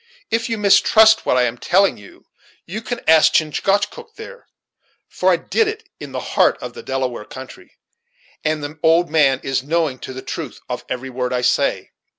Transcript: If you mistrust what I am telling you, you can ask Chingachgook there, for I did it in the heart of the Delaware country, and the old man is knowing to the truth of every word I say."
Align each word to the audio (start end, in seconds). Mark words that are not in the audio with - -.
If 0.31 0.49
you 0.49 0.57
mistrust 0.57 1.27
what 1.27 1.37
I 1.37 1.43
am 1.43 1.59
telling 1.59 1.95
you, 1.95 2.25
you 2.65 2.81
can 2.81 3.01
ask 3.07 3.33
Chingachgook 3.33 4.15
there, 4.15 4.47
for 5.07 5.29
I 5.31 5.35
did 5.35 5.67
it 5.67 5.87
in 5.99 6.11
the 6.11 6.19
heart 6.19 6.57
of 6.59 6.73
the 6.73 6.81
Delaware 6.81 7.23
country, 7.23 7.77
and 8.43 8.63
the 8.63 8.79
old 8.81 9.11
man 9.11 9.39
is 9.43 9.61
knowing 9.61 9.99
to 9.99 10.11
the 10.11 10.23
truth 10.23 10.59
of 10.67 10.83
every 10.89 11.11
word 11.11 11.31
I 11.31 11.41
say." 11.41 11.91